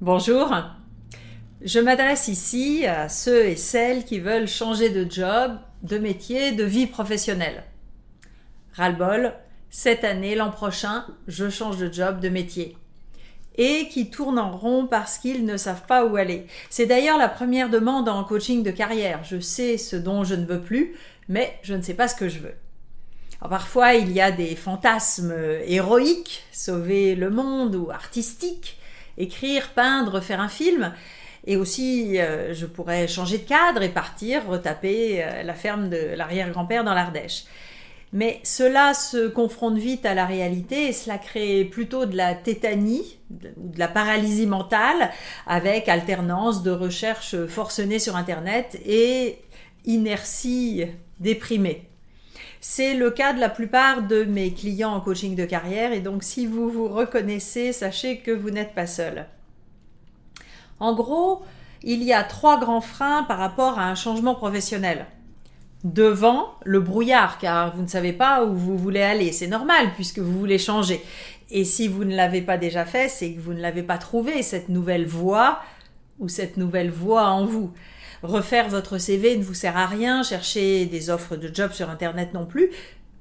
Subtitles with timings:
[0.00, 0.50] Bonjour.
[1.60, 6.64] Je m'adresse ici à ceux et celles qui veulent changer de job, de métier, de
[6.64, 7.64] vie professionnelle.
[8.72, 9.34] Ras-le-bol,
[9.68, 12.78] cette année, l'an prochain, je change de job, de métier.
[13.58, 16.46] Et qui tournent en rond parce qu'ils ne savent pas où aller.
[16.70, 19.22] C'est d'ailleurs la première demande en coaching de carrière.
[19.22, 20.96] Je sais ce dont je ne veux plus,
[21.28, 22.54] mais je ne sais pas ce que je veux
[23.48, 28.76] parfois, il y a des fantasmes héroïques, sauver le monde ou artistiques,
[29.18, 30.92] écrire, peindre, faire un film.
[31.46, 36.14] Et aussi, euh, je pourrais changer de cadre et partir retaper euh, la ferme de
[36.14, 37.44] l'arrière-grand-père dans l'Ardèche.
[38.12, 43.18] Mais cela se confronte vite à la réalité et cela crée plutôt de la tétanie
[43.56, 45.10] ou de la paralysie mentale
[45.46, 49.38] avec alternance de recherches forcenées sur Internet et
[49.84, 50.86] inertie
[51.20, 51.89] déprimée.
[52.60, 56.22] C'est le cas de la plupart de mes clients en coaching de carrière et donc
[56.22, 59.26] si vous vous reconnaissez, sachez que vous n'êtes pas seul.
[60.78, 61.42] En gros,
[61.82, 65.06] il y a trois grands freins par rapport à un changement professionnel.
[65.84, 69.32] Devant, le brouillard, car vous ne savez pas où vous voulez aller.
[69.32, 71.02] C'est normal puisque vous voulez changer.
[71.50, 74.42] Et si vous ne l'avez pas déjà fait, c'est que vous ne l'avez pas trouvé,
[74.42, 75.60] cette nouvelle voie
[76.18, 77.72] ou cette nouvelle voie en vous.
[78.22, 82.34] Refaire votre CV ne vous sert à rien, chercher des offres de job sur Internet
[82.34, 82.70] non plus.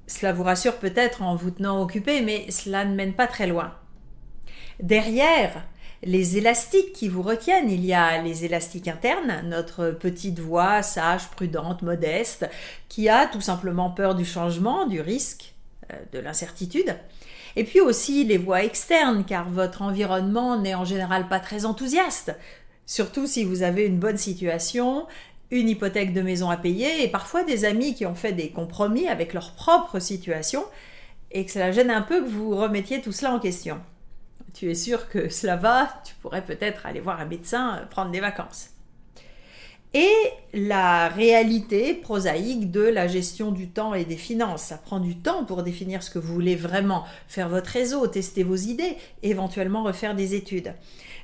[0.07, 3.73] Cela vous rassure peut-être en vous tenant occupé, mais cela ne mène pas très loin.
[4.81, 5.63] Derrière,
[6.03, 11.27] les élastiques qui vous retiennent, il y a les élastiques internes, notre petite voix sage,
[11.29, 12.49] prudente, modeste,
[12.87, 15.53] qui a tout simplement peur du changement, du risque,
[15.91, 16.95] euh, de l'incertitude.
[17.55, 22.33] Et puis aussi les voix externes, car votre environnement n'est en général pas très enthousiaste.
[22.89, 25.05] Surtout si vous avez une bonne situation,
[25.51, 29.07] une hypothèque de maison à payer et parfois des amis qui ont fait des compromis
[29.07, 30.65] avec leur propre situation
[31.29, 33.79] et que cela gêne un peu que vous remettiez tout cela en question.
[34.55, 38.09] Tu es sûr que cela va, tu pourrais peut-être aller voir un médecin, euh, prendre
[38.09, 38.71] des vacances.
[39.95, 40.13] Et
[40.53, 44.61] la réalité prosaïque de la gestion du temps et des finances.
[44.63, 48.43] Ça prend du temps pour définir ce que vous voulez vraiment, faire votre réseau, tester
[48.43, 50.73] vos idées, éventuellement refaire des études.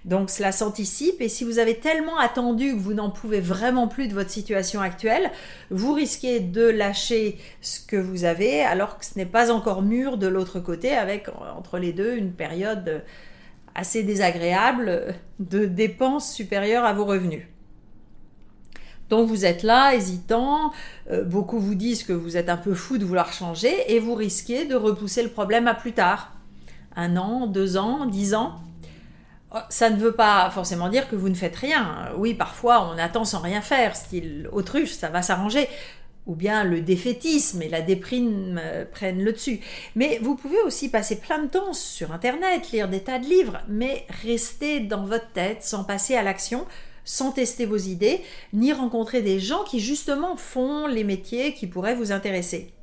[0.03, 4.07] Donc cela s'anticipe et si vous avez tellement attendu que vous n'en pouvez vraiment plus
[4.07, 5.31] de votre situation actuelle,
[5.69, 10.17] vous risquez de lâcher ce que vous avez alors que ce n'est pas encore mûr
[10.17, 13.03] de l'autre côté avec entre les deux une période
[13.73, 17.45] assez désagréable de dépenses supérieures à vos revenus.
[19.09, 20.71] Donc vous êtes là, hésitant,
[21.11, 24.15] euh, beaucoup vous disent que vous êtes un peu fou de vouloir changer et vous
[24.15, 26.33] risquez de repousser le problème à plus tard.
[26.95, 28.55] Un an, deux ans, dix ans.
[29.53, 32.09] Oh, ça ne veut pas forcément dire que vous ne faites rien.
[32.17, 35.69] Oui, parfois on attend sans rien faire, style autruche, ça va s'arranger.
[36.25, 39.59] Ou bien le défaitisme et la déprime euh, prennent le dessus.
[39.93, 43.59] Mais vous pouvez aussi passer plein de temps sur Internet, lire des tas de livres,
[43.67, 46.65] mais rester dans votre tête sans passer à l'action,
[47.05, 48.21] sans tester vos idées,
[48.51, 52.73] ni rencontrer des gens qui justement font les métiers qui pourraient vous intéresser.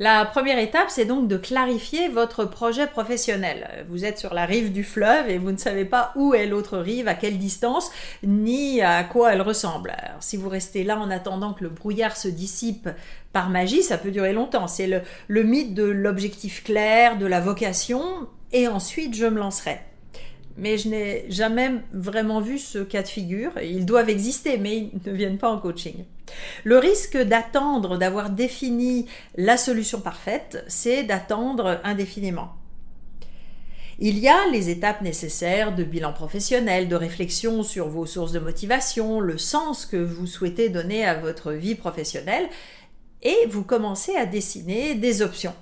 [0.00, 3.86] La première étape, c'est donc de clarifier votre projet professionnel.
[3.88, 6.78] Vous êtes sur la rive du fleuve et vous ne savez pas où est l'autre
[6.78, 7.92] rive, à quelle distance,
[8.24, 9.94] ni à quoi elle ressemble.
[10.18, 12.88] si vous restez là en attendant que le brouillard se dissipe
[13.32, 14.66] par magie, ça peut durer longtemps.
[14.66, 14.88] C'est
[15.28, 18.02] le, mythe de l'objectif clair, de la vocation,
[18.52, 19.78] et ensuite je me lancerai
[20.56, 23.52] mais je n'ai jamais vraiment vu ce cas de figure.
[23.60, 26.04] Ils doivent exister, mais ils ne viennent pas en coaching.
[26.62, 29.06] Le risque d'attendre, d'avoir défini
[29.36, 32.52] la solution parfaite, c'est d'attendre indéfiniment.
[34.00, 38.40] Il y a les étapes nécessaires de bilan professionnel, de réflexion sur vos sources de
[38.40, 42.48] motivation, le sens que vous souhaitez donner à votre vie professionnelle,
[43.22, 45.54] et vous commencez à dessiner des options.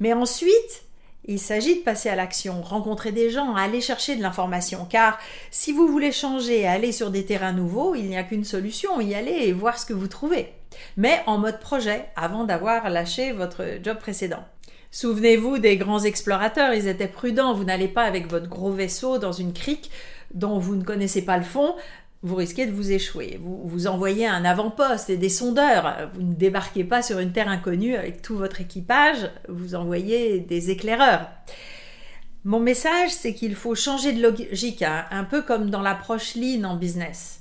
[0.00, 0.84] Mais ensuite,
[1.28, 5.18] il s'agit de passer à l'action, rencontrer des gens, aller chercher de l'information, car
[5.50, 9.14] si vous voulez changer aller sur des terrains nouveaux, il n'y a qu'une solution, y
[9.14, 10.52] aller et voir ce que vous trouvez.
[10.96, 14.42] Mais en mode projet, avant d'avoir lâché votre job précédent.
[14.90, 19.32] Souvenez-vous des grands explorateurs, ils étaient prudents, vous n'allez pas avec votre gros vaisseau dans
[19.32, 19.90] une crique
[20.32, 21.74] dont vous ne connaissez pas le fond,
[22.22, 23.38] vous risquez de vous échouer.
[23.40, 26.10] Vous, envoyez un avant-poste et des sondeurs.
[26.14, 30.70] Vous ne débarquez pas sur une terre inconnue avec tout votre équipage, vous envoyez des
[30.70, 31.28] éclaireurs.
[32.44, 36.64] Mon message, c'est qu'il faut changer de logique, hein, un peu comme dans l'approche lean
[36.64, 37.40] en business.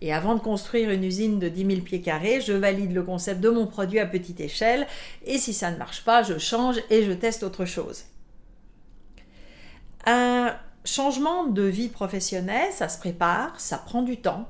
[0.00, 3.40] Et avant de construire une usine de 10 000 pieds carrés, je valide le concept
[3.40, 4.86] de mon produit à petite échelle,
[5.26, 8.04] et si ça ne marche pas, je change et je teste autre chose.
[10.06, 14.48] Un changement de vie professionnelle, ça se prépare, ça prend du temps.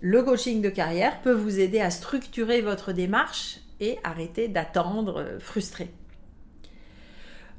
[0.00, 5.38] Le coaching de carrière peut vous aider à structurer votre démarche et arrêter d'attendre euh,
[5.38, 5.90] frustré.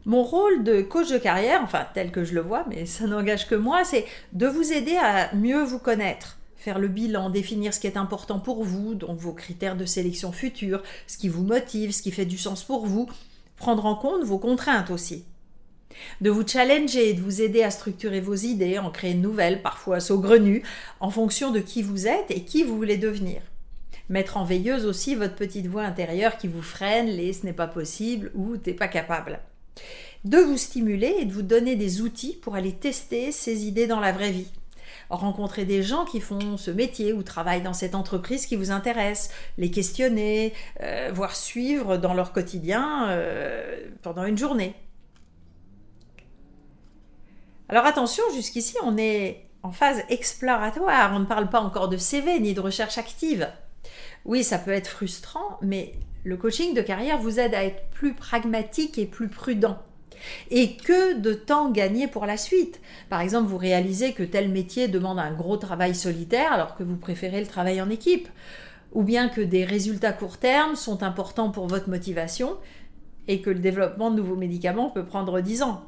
[0.05, 3.47] Mon rôle de coach de carrière, enfin tel que je le vois, mais ça n'engage
[3.47, 7.79] que moi, c'est de vous aider à mieux vous connaître, faire le bilan, définir ce
[7.79, 11.91] qui est important pour vous, donc vos critères de sélection futurs, ce qui vous motive,
[11.91, 13.09] ce qui fait du sens pour vous,
[13.57, 15.25] prendre en compte vos contraintes aussi.
[16.21, 19.61] De vous challenger et de vous aider à structurer vos idées, en créer de nouvelles,
[19.61, 20.63] parfois saugrenues,
[20.99, 23.41] en fonction de qui vous êtes et qui vous voulez devenir.
[24.09, 27.67] Mettre en veilleuse aussi votre petite voix intérieure qui vous freine, les ce n'est pas
[27.67, 29.39] possible ou t'es pas capable
[30.23, 33.99] de vous stimuler et de vous donner des outils pour aller tester ces idées dans
[33.99, 34.51] la vraie vie.
[35.09, 39.29] Rencontrer des gens qui font ce métier ou travaillent dans cette entreprise qui vous intéresse,
[39.57, 44.75] les questionner, euh, voire suivre dans leur quotidien euh, pendant une journée.
[47.69, 52.39] Alors attention, jusqu'ici on est en phase exploratoire, on ne parle pas encore de CV
[52.39, 53.49] ni de recherche active.
[54.23, 55.93] Oui, ça peut être frustrant, mais
[56.23, 59.77] le coaching de carrière vous aide à être plus pragmatique et plus prudent.
[60.49, 62.81] Et que de temps gagné pour la suite.
[63.09, 66.97] Par exemple, vous réalisez que tel métier demande un gros travail solitaire alors que vous
[66.97, 68.27] préférez le travail en équipe.
[68.93, 72.57] Ou bien que des résultats court terme sont importants pour votre motivation
[73.27, 75.83] et que le développement de nouveaux médicaments peut prendre 10 ans.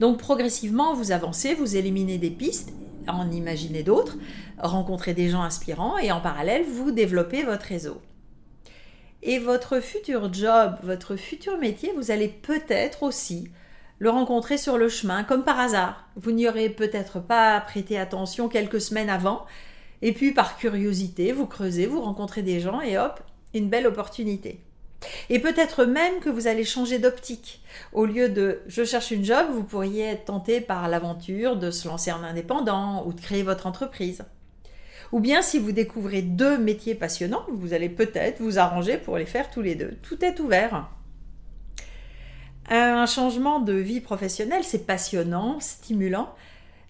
[0.00, 2.72] Donc progressivement, vous avancez, vous éliminez des pistes,
[3.06, 4.16] en imaginez d'autres,
[4.58, 8.00] rencontrez des gens inspirants et en parallèle, vous développez votre réseau.
[9.22, 13.48] Et votre futur job, votre futur métier, vous allez peut-être aussi
[13.98, 16.08] le rencontrer sur le chemin, comme par hasard.
[16.14, 19.44] Vous n'y aurez peut-être pas prêté attention quelques semaines avant,
[20.02, 23.20] et puis par curiosité, vous creusez, vous rencontrez des gens, et hop,
[23.54, 24.60] une belle opportunité.
[25.30, 27.62] Et peut-être même que vous allez changer d'optique.
[27.92, 31.86] Au lieu de je cherche une job, vous pourriez être tenté par l'aventure de se
[31.86, 34.24] lancer en indépendant ou de créer votre entreprise.
[35.12, 39.26] Ou bien si vous découvrez deux métiers passionnants, vous allez peut-être vous arranger pour les
[39.26, 39.96] faire tous les deux.
[40.02, 40.90] Tout est ouvert.
[42.68, 46.34] Un changement de vie professionnelle, c'est passionnant, stimulant,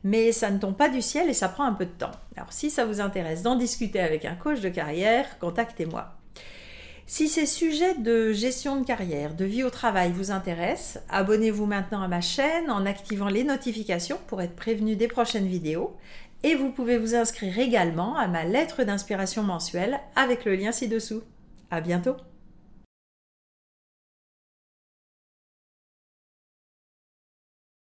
[0.03, 2.11] mais ça ne tombe pas du ciel et ça prend un peu de temps.
[2.37, 6.18] Alors si ça vous intéresse d'en discuter avec un coach de carrière, contactez-moi.
[7.11, 12.03] Si ces sujets de gestion de carrière, de vie au travail vous intéressent, abonnez-vous maintenant
[12.03, 15.97] à ma chaîne en activant les notifications pour être prévenu des prochaines vidéos
[16.43, 21.23] et vous pouvez vous inscrire également à ma lettre d'inspiration mensuelle avec le lien ci-dessous.
[21.71, 22.17] À bientôt!